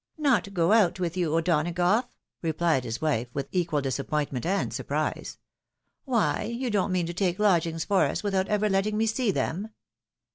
"Not 0.31 0.55
go 0.55 0.71
out 0.71 0.99
with 0.99 1.15
you, 1.15 1.35
O'Donagough?" 1.35 2.05
exclaimed 2.43 2.85
his 2.85 3.01
wife, 3.03 3.27
with 3.35 3.47
equal 3.51 3.81
disappointment 3.81 4.47
and 4.47 4.73
surprise." 4.73 5.37
Why, 6.05 6.41
you 6.41 6.71
don't 6.71 6.91
mean 6.91 7.05
to 7.05 7.13
take 7.13 7.37
lodgings 7.37 7.85
for 7.85 8.05
us, 8.05 8.23
without 8.23 8.47
ever 8.47 8.67
letting 8.67 8.97
me 8.97 9.05
see 9.05 9.29
them? 9.29 9.69